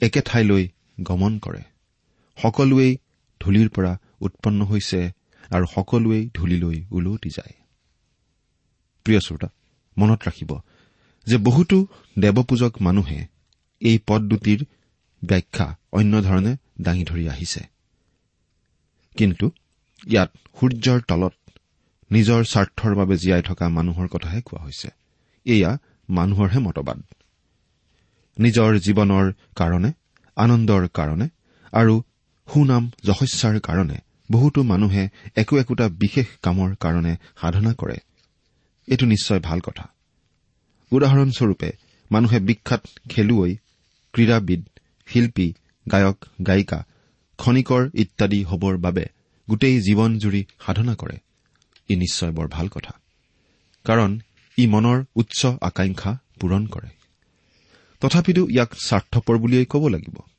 [0.00, 0.68] একে ঠাইলৈ
[1.02, 1.71] গমন কৰে।
[2.36, 2.92] সকলোৱেই
[3.40, 5.00] ধূলিৰ পৰা উৎপন্ন হৈছে
[5.50, 7.54] আৰু সকলোৱেই ধূলিলৈ ওলটি যায়।
[9.96, 10.60] মনত ৰাখিব
[11.26, 11.86] যে বহুতো
[12.18, 13.26] দেৱপূজক মানুহে
[13.80, 14.60] এই পদ দুটিৰ
[15.24, 17.62] ব্যাখ্যা অন্য ধৰণে দাঙি ধৰি আহিছে।
[19.16, 19.46] কিন্তু
[20.06, 21.34] ইয়াত সূৰ্যৰ তলত
[22.10, 24.88] নিজৰ স্বাৰ্থৰ বাবে জীয়াই থকা মানুহৰ কথাহে কোৱা হৈছে।
[25.46, 26.98] এয়া মানুহৰহে মতবাদ।
[28.38, 29.92] নিজৰ জীৱনৰ কাৰণে
[30.36, 31.28] আনন্দৰ কাৰণে
[31.72, 32.02] আৰু
[32.48, 33.98] সুনাম যশস্যাৰ কাৰণে
[34.32, 37.96] বহুতো মানুহে একো একোটা বিশেষ কামৰ কাৰণে সাধনা কৰে।
[38.86, 39.84] এইটো নিশ্চয় ভাল কথা।
[40.92, 41.72] উদাহৰণস্বৰূপে
[42.10, 43.56] মানুহে বিখ্যাত খেলুৱৈ
[44.12, 44.62] ক্ৰীড়াবিদ
[45.06, 45.52] শিল্পী
[45.92, 46.86] গায়ক গায়িকা
[47.38, 49.04] খনিকৰ ইত্যাদি হবৰ বাবে
[49.50, 51.16] গোটেই জীৱনজুৰি সাধনা কৰে।
[51.88, 52.92] ই নিশ্চয় বৰ ভাল কথা।
[53.84, 54.20] কাৰণ
[54.58, 56.90] ই মনৰ উচ্চ আকাংক্ষা পূৰণ কৰে।
[58.00, 60.31] তথাপিতো ইয়াক স্বাৰ্থপৰ বুলিয়েই ক'ব লাগিব।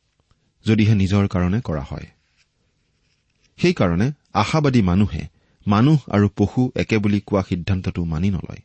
[0.65, 2.07] যদিহে নিজৰ কাৰণে কৰা হয়।
[3.57, 5.27] সেইকাৰণে আশাবাদী মানুহে
[5.67, 8.61] মানুহ আৰু পশু একে বুলি কোৱা সিদ্ধান্তটো মানি নলয়।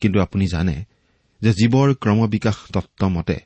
[0.00, 0.84] কিন্তু আপুনি জানে
[1.40, 3.40] যে জীৱৰ ক্ৰমবিকাশ তত্ব মতে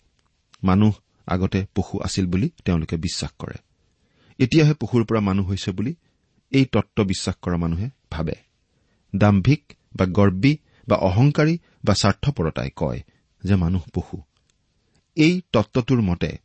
[0.62, 0.92] মানুহ
[1.26, 3.54] আগতে পশু আছিল বুলি তেওঁলোকে বিশ্বাস কৰে।
[4.38, 5.94] এতিয়াহে পশুৰ পৰা মানুহ হৈছে বুলি
[6.50, 8.34] এই তত্ব বিশ্বাস কৰা মানুহে ভাবে।
[9.16, 10.56] দাম্ভিক বা গৰ্বী
[10.88, 13.02] বা অহংকাৰী বা স্বাৰ্থপৰতাই কয়
[13.44, 14.22] যে মানুহ পশু।
[15.16, 16.43] এই তত্বটোৰ মতে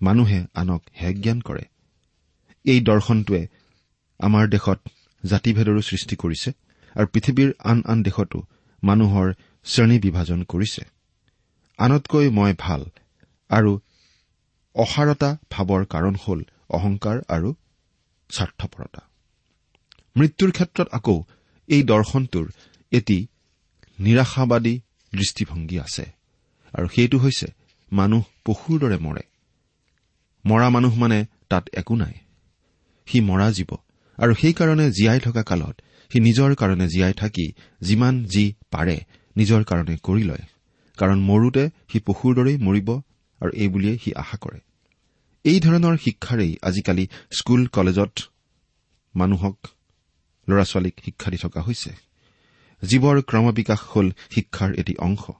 [0.00, 1.64] মানুহে আনক হেজ্ঞান কৰে।
[2.64, 3.42] এই দৰ্শনটোৱে
[4.20, 4.78] আমাৰ দেশত
[5.24, 6.50] জাতিভেদৰো সৃষ্টি কৰিছে
[6.96, 8.38] আৰু পৃথিৱীৰ আন আন দেশতো
[8.82, 9.26] মানুহৰ
[9.66, 10.82] শ্ৰেণী বিভাজন কৰিছে।
[11.78, 12.82] আনতকৈ মই ভাল
[13.50, 13.72] আৰু
[14.76, 17.48] অসাৰতা ভাৱৰ কাৰণ হ'ল অহংকাৰ আৰু
[18.30, 19.00] স্বাৰ্থপৰতা।
[20.16, 21.16] মৃত্যুৰ ক্ষেত্ৰত আকৌ
[21.68, 22.46] এই দৰ্শনটোৰ
[22.92, 23.18] এটি
[23.98, 24.74] নিৰাশাবাদী
[25.12, 26.04] দৃষ্টিভংগী আছে
[26.74, 27.46] আৰু সেইটো হৈছে
[27.92, 29.22] মানুহ পশুৰ দৰে মৰে।
[30.46, 32.14] মৰা মানুহ মানে তাত একো নাই।
[33.06, 33.72] সি মৰা জীৱ।
[34.18, 35.76] আৰু সেইকাৰণে জীয়াই থকা কালত
[36.10, 37.46] সি নিজৰ কাৰণে জীয়াই থাকি
[37.80, 38.96] যিমান যি পাৰে
[39.36, 40.44] নিজৰ কাৰণে কৰি লয়।
[40.98, 42.88] কাৰণ মৰোতে সি পশুৰ দৰেই মৰিব
[43.40, 44.60] আৰু এই বুলিয়েই সি আশা কৰে।
[45.44, 48.14] এই ধৰণৰ শিক্ষাৰেই আজিকালি স্কুল কলেজত
[49.14, 49.56] মানুহক
[50.48, 51.90] ল'ৰা ছোৱালীক শিক্ষা দি থকা হৈছে।
[52.82, 55.30] জীৱৰ ক্ৰমবিকাশ হ'ল শিক্ষাৰ এটি অংশ।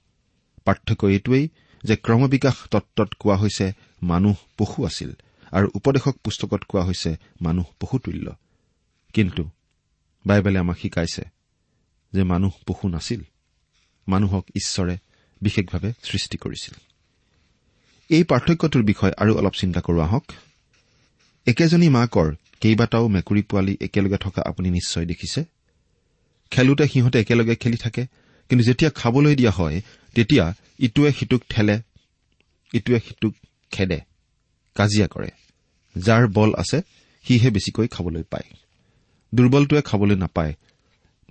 [0.64, 1.48] পাৰ্থক্য এইটোৱেই
[1.84, 5.12] যে ক্ৰমবিকাশ তত্বত কোৱা হৈছে মানুহ পশু আছিল
[5.52, 8.36] আৰু উপদেশক পুস্তকত কোৱা হৈছে মানুহ পশুতুল্য।
[9.12, 9.50] কিন্তু
[10.26, 11.22] বাইবেলে আমাক শিকাইছে
[12.12, 13.22] যে মানুহ পশু নাছিল
[14.08, 14.96] মানুহক ঈশ্বৰে
[15.42, 16.74] বিশেষভাৱে সৃষ্টি কৰিছিল।
[18.08, 20.32] এই পাৰ্থক্যটোৰ বিষয়ে আৰু অলপ চিন্তা কৰোঁ আহক।
[21.46, 25.44] একেজনী মাকৰ কেইবাটাও মেকুৰী পোৱালি একেলগে থকা আপুনি নিশ্চয় দেখিছে।
[26.50, 28.06] খেলোতে সিহঁতে একেলগে খেলি থাকে
[28.48, 29.82] কিন্তু যেতিয়া খাবলৈ দিয়া হয়
[30.14, 31.82] তেতিয়া ইটোৱে সিটোক ঠেলে
[32.72, 33.34] ইটোৱে সিটোক
[33.70, 34.00] খেদে
[34.74, 35.30] কাজিয়া কৰে।
[35.96, 36.82] যাৰ বল আছে
[37.24, 38.48] সিহে বেছিকৈ খাবলৈ পায়।
[39.34, 40.54] দুৰ্বলটোৱে খাবলৈ নাপায়।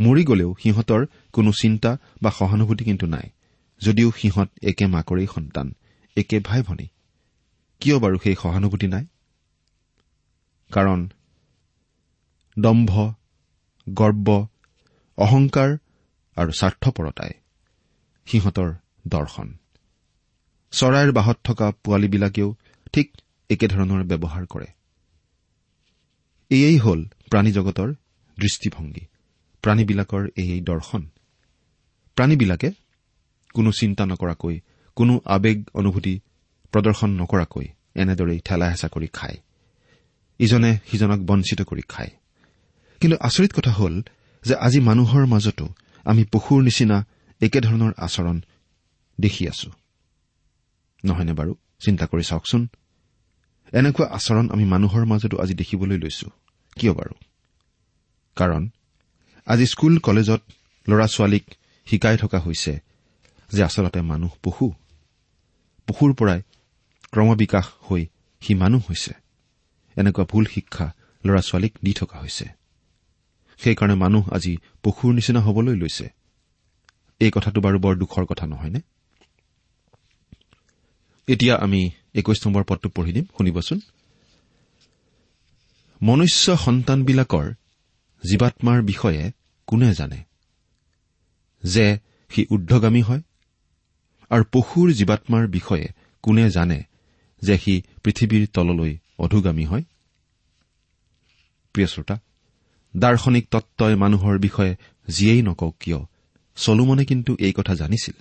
[0.02, 3.30] মৰি গলেও সিহঁতৰ কোনো চিন্তা বা সহানুভূতি কিন্তু নাই।
[3.82, 5.74] যদিও সিহঁত একে মাকৰেই সন্তান
[6.18, 6.88] একে ভাই ভনী
[7.80, 9.06] কিয় বাৰু সেই সহানুভূতি নাই?
[10.72, 11.10] কাৰণ
[12.60, 12.92] দম্ভ
[13.90, 14.48] গৰ্ব
[15.18, 15.78] অহংকাৰ
[16.36, 17.32] আৰু স্বাৰ্থপৰতাই
[18.26, 18.74] সিহঁতৰ
[19.08, 19.58] দৰ্শন।
[20.76, 22.56] চৰাইৰ বাহত থকা পোৱালীবিলাকেও
[22.94, 23.08] ঠিক
[23.50, 24.68] একেধৰণৰ ব্যৱহাৰ কৰে।
[26.50, 27.90] এয়েই হ'ল প্ৰাণীজগতৰ
[28.40, 29.06] দৃষ্টিভংগী।
[29.64, 31.04] প্ৰাণীবিলাকৰ এয়েই দৰ্শন।
[32.16, 32.70] প্ৰাণীবিলাকে
[33.54, 34.56] কোনো চিন্তা নকৰাকৈ
[34.96, 36.20] কোনো আৱেগ অনুভূতি
[36.72, 39.38] প্ৰদৰ্শন নকৰাকৈ এনেদৰেই ঠেলা হেঁচা কৰি খায়।
[40.40, 42.12] ইজনে সিজনক বঞ্চিত কৰি খায়।
[43.02, 43.96] কিন্তু আচৰিত কথা হ'ল
[44.44, 45.66] যে আজি মানুহৰ মাজতো
[46.06, 46.98] আমি পশুৰ নিচিনা
[47.42, 48.42] একেধৰণৰ আচৰণ
[49.22, 49.72] দেখি আছো।
[51.06, 51.56] নহয়নে বাৰু?
[51.80, 52.68] চিন্তা কৰি চাওকচোন।
[53.74, 56.30] এনেকুৱা আচৰণ আমি মানুহৰ মাজতো আজি দেখিবলৈ লৈছো।
[56.76, 57.14] কিয় বাৰু?
[58.36, 58.70] কাৰণ
[59.46, 60.42] আজি স্কুল কলেজত
[60.90, 61.46] ল'ৰা ছোৱালীক
[61.86, 62.74] শিকাই থকা হৈছে
[63.52, 64.74] যে আচলতে মানুহ পশু।
[65.88, 66.42] পশুৰ পৰাই
[67.12, 68.06] ক্ৰমবিকাশ হৈ
[68.42, 69.14] সি মানুহ হৈছে।
[69.98, 70.94] এনেকুৱা ভুল শিক্ষা
[71.26, 72.46] ল'ৰা ছোৱালীক দি থকা হৈছে।
[73.58, 76.10] সেইকাৰণে মানুহ আজি পশুৰ নিচিনা হবলৈ লৈছে।
[77.20, 78.80] এই কথাটো বাৰু বৰ দুখৰ কথা নহয়নে?
[81.28, 83.80] এতিয়া আমি একৈশ নম্বৰ পদটো পঢ়ি দিম শুনিবচোন।
[86.02, 87.54] মনুষ্য সন্তানবিলাকৰ
[88.32, 89.32] জীৱাত্মাৰ বিষয়ে
[89.68, 90.24] কোনে জানে?
[91.64, 91.98] যে
[92.30, 93.22] সি ঊৰ্ধগামী হয়
[94.30, 95.88] আৰু পশুৰ জীৱাত্মাৰ বিষয়ে
[96.24, 96.84] কোনে জানে
[97.42, 99.84] যে সি পৃথিৱীৰ তললৈ অধুগামী হয়?
[101.74, 102.20] প্ৰিয় শ্ৰোতা
[102.98, 104.76] দাৰ্শনিক তত্বই মানুহৰ বিষয়ে
[105.08, 105.98] যিয়েই নকওক কিয়
[106.56, 108.14] চলোমনে কিন্তু এই কথা জানিছিল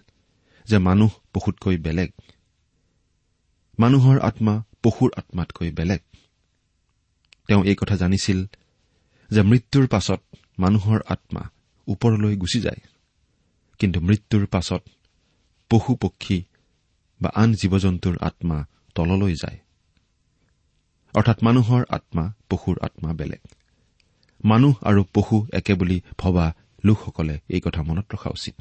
[0.64, 2.10] যে মানুহ পশুতকৈ বেলেগ।
[3.78, 6.00] মানুহৰ আত্মা পশুৰ আত্মাতকৈ বেলেগ।
[7.48, 8.46] তেওঁ এই কথা জানিছিল
[9.30, 10.20] যে মৃত্যুৰ পাছত
[10.58, 11.50] মানুহৰ আত্মা
[11.88, 12.80] ওপৰলৈ গুচি যায়।
[13.78, 14.82] কিন্তু মৃত্যুৰ পাছত
[15.70, 16.42] পশু পক্ষী
[17.20, 19.58] বা আন জীৱ জন্তুৰ আত্মা তললৈ যায়।
[21.14, 23.40] অৰ্থাৎ মানুহৰ আত্মা পশুৰ আত্মা বেলেগ।
[24.44, 28.54] মানুহ আৰু পশু একে বুলি ভবা লোকসকলে এই কথা মনত ৰখা উচিত।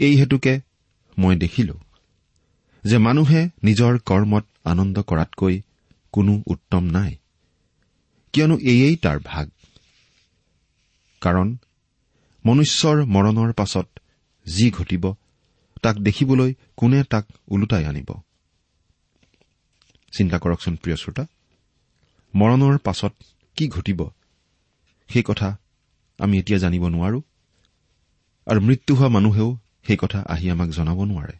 [0.00, 0.60] এই হেতুকে
[1.18, 1.74] মই দেখিলো
[2.84, 5.60] যে মানুহে নিজৰ কৰ্মত আনন্দ কৰাতকৈ
[6.12, 7.16] কোনো উত্তম নাই।
[8.32, 9.50] কিয়নো এয়েই তাৰ ভাগ।
[11.20, 11.56] কাৰণ
[12.46, 13.88] মনুষ্যৰ মৰণৰ পাছত
[14.46, 15.04] যি ঘটিব
[15.82, 18.10] তাক দেখিবলৈ কোনে তাক ওলোটাই আনিব?
[20.12, 21.24] চিন্তা কৰকচোন প্ৰিয় শ্ৰোতা
[22.34, 23.12] মৰণৰ পাছত
[23.56, 24.00] কি ঘটিব?
[25.08, 25.48] সেই কথা
[26.18, 27.20] আমি এতিয়া জানিব নোৱাৰো।
[28.46, 31.36] আৰু মৃত্যু হোৱা মানুহেও সেই কথা আহি আমাক জনাব নোৱাৰে।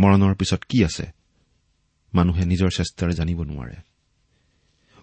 [0.00, 1.06] মৰণৰ পিছত কি আছে
[2.14, 3.76] মানুহে নিজৰ চেষ্টাৰে জানিব নোৱাৰে।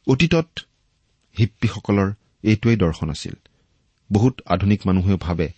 [0.08, 0.50] অতীতত
[1.40, 3.34] হিপ্পীসকলৰ এইটোৱেই দৰ্শন আছিল।
[4.12, 5.50] বহুত আধুনিক মানুহেও ভাবে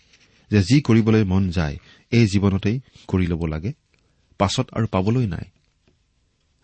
[0.50, 1.76] যে যি কৰিবলৈ মন যায়
[2.10, 3.72] এই জীৱনতেই কৰি ল'ব লাগে
[4.38, 5.46] পাছত আৰু পাবলৈ নাই।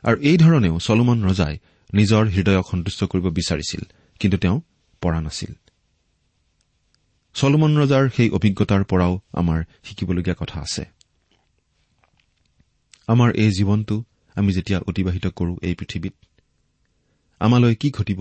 [0.02, 1.58] আৰু এইধৰণেও চলোমন ৰজাই
[1.94, 3.82] নিজৰ হৃদয়ক সন্তুষ্ট কৰিব বিচাৰিছিল
[4.20, 4.60] কিন্তু তেওঁ
[5.00, 5.52] পৰা নাছিল।
[7.34, 10.84] চলোমন ৰজাৰ সেই অভিজ্ঞতাৰ পৰাও আমাৰ শিকিবলগীয়া কথা আছে।
[13.08, 14.04] আমাৰ এই জীৱনটো
[14.36, 16.14] আমি যেতিয়া অতিবাহিত কৰো এই পৃথিৱীত
[17.40, 18.20] আমালৈ কি ঘটিব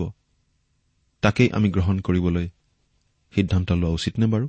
[1.22, 2.48] তাকেই আমি গ্ৰহণ কৰিবলৈ
[3.34, 4.48] সিদ্ধান্ত লোৱা উচিত নে বাৰু?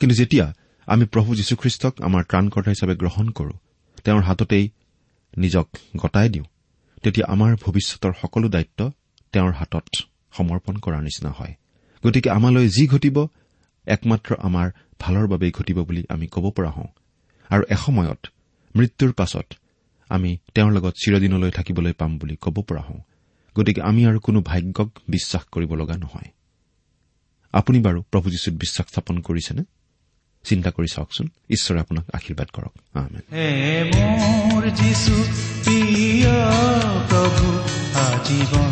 [0.00, 0.46] কিন্তু যেতিয়া
[0.86, 3.54] আমি প্ৰভু যীশুখ্ৰীষ্টক আমাৰ ত্ৰাণকৰ্তা হিচাপে গ্ৰহণ কৰো
[4.04, 4.70] তেওঁৰ হাততেই
[5.38, 6.46] নিজক গতাই দিওঁ
[7.02, 8.92] তেতিয়া আমাৰ ভৱিষ্যতৰ সকলো দায়িত্ব
[9.32, 9.86] তেওঁৰ হাতত
[10.32, 11.54] সমৰ্পণ কৰাৰ নিচিনা হয়।
[12.06, 13.26] গতিকে আমালৈ যি ঘটিব
[13.86, 16.86] একমাত্ৰ আমাৰ ভালৰ বাবেই ঘটিব বুলি আমি ক'ব পৰা হওঁ।
[17.48, 18.26] আৰু এসময়ত
[18.76, 19.54] মৃত্যুৰ পাছত
[20.08, 23.00] আমি তেওঁৰ লগত চিৰদিনলৈ থাকিবলৈ পাম বুলি ক'ব পৰা হওঁ।
[23.58, 26.30] গতিকে আমি আৰু কোনো ভাগ্যক বিশ্বাস কৰিব লগা নহয়।
[27.52, 29.62] আপুনি বাৰু প্ৰভু যীশুত বিশ্বাস স্থাপন কৰিছেনে?
[30.44, 32.72] চিন্তা কৰি চাওকচোন। ঈশ্বৰে আপোনাক আশীৰ্বাদ কৰক।
[37.96, 38.71] আজীবন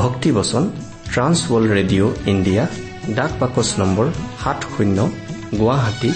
[0.00, 0.64] ভক্তিবচন
[1.12, 2.64] ট্ৰান্সৱল ৰেডিঅ' ইণ্ডিয়া
[3.16, 4.06] ডাক বাকচ নম্বৰ
[4.42, 4.98] সাত শূন্য
[5.60, 6.10] গুৱাহাটী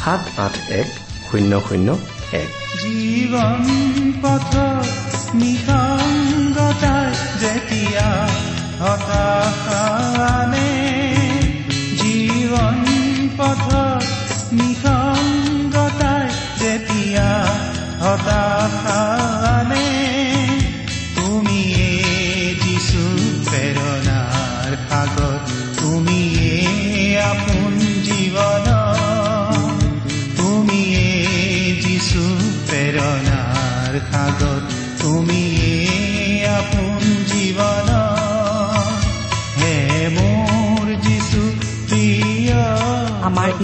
[0.00, 0.88] সাত আঠ এক
[1.28, 1.88] শূন্য শূন্য
[2.42, 2.50] এক।
[2.82, 3.64] জীৱন
[4.22, 4.52] পথ
[7.42, 8.08] যেতিয়া
[12.00, 12.80] জীৱন
[13.38, 13.66] পথ
[14.58, 16.24] নিসংগতাৰ
[16.60, 17.28] যেতিয়া
[18.02, 18.61] হতাশানে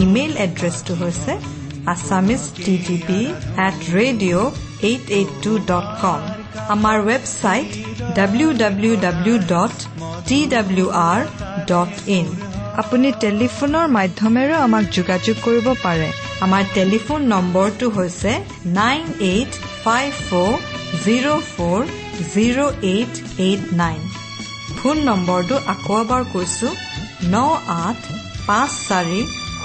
[0.02, 1.32] ইমেইল এড্ৰেছটো হৈছে
[1.92, 3.20] Assamese T T P
[3.66, 4.48] at radio'
[4.88, 6.20] eight eight two dot com
[6.74, 7.68] আমাৰ website
[8.16, 9.74] W W W dot
[10.28, 11.20] T W R
[11.70, 12.26] dot in
[12.82, 16.08] আপুনি টেলিফোনৰ মাধ্যমেৰেও আমাক যোগাযোগ কৰিব পাৰে
[16.44, 18.32] আমাৰ টেলিফোন নম্বৰটো হৈছে
[18.74, 19.50] nine eight
[19.84, 20.52] five four
[21.04, 21.80] zero' four
[22.32, 24.00] zero' eight eight nine
[24.78, 26.68] phone নম্বৰটো আকৌ এবাৰ কৈছো
[27.28, 27.34] ন
[27.76, 28.00] আঠ
[28.46, 29.20] পাঁচ চাৰি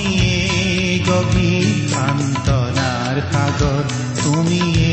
[0.00, 3.80] তুমিয়ে গভীৰ সান্তনাৰ সাগৰ
[4.18, 4.92] তুমিয়ে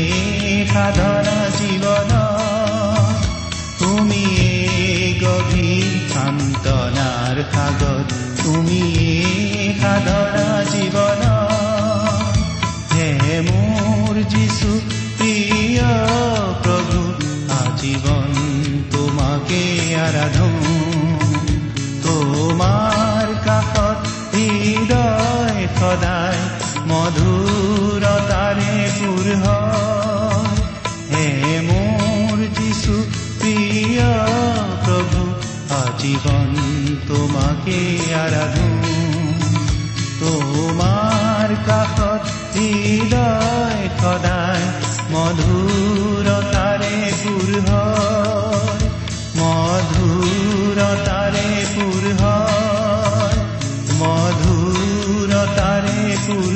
[0.72, 2.12] সাধনা জীৱন
[3.80, 4.50] তুমিয়ে
[5.22, 8.00] গভীৰ সান্তনাৰ সাগৰ
[8.42, 9.16] তুমিয়ে
[9.80, 11.24] সাধনা জীৱন
[12.92, 13.08] হে
[13.48, 14.70] মোৰ যিচু
[15.18, 15.88] প্ৰিয়
[16.62, 17.00] প্ৰভু
[17.60, 18.32] আজীৱন
[18.92, 19.62] তোমাকে
[20.06, 20.57] আৰাধো
[37.08, 37.78] তোমাকে
[38.14, 38.68] আৰাধো
[40.20, 44.64] তোমাৰ কাষত হৃদয় সদায়
[45.12, 47.50] মধুৰতাৰে পুৰ
[49.38, 52.04] মধুৰতাৰে পুৰ
[54.00, 56.54] মধুৰতাৰে পুৰ